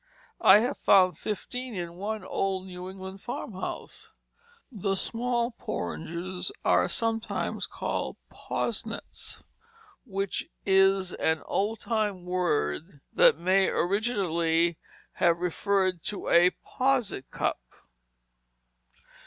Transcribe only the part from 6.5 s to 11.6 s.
are sometimes called posnets, which is an